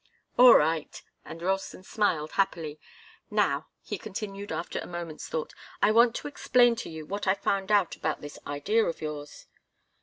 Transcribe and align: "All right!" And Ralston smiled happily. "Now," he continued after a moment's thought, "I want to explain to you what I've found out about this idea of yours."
"All 0.35 0.55
right!" 0.55 0.99
And 1.23 1.43
Ralston 1.43 1.83
smiled 1.83 2.31
happily. 2.31 2.79
"Now," 3.29 3.67
he 3.83 3.99
continued 3.99 4.51
after 4.51 4.79
a 4.79 4.87
moment's 4.87 5.29
thought, 5.29 5.53
"I 5.79 5.91
want 5.91 6.15
to 6.15 6.27
explain 6.27 6.75
to 6.77 6.89
you 6.89 7.05
what 7.05 7.27
I've 7.27 7.37
found 7.41 7.71
out 7.71 7.95
about 7.95 8.19
this 8.19 8.39
idea 8.47 8.83
of 8.85 8.99
yours." 8.99 9.45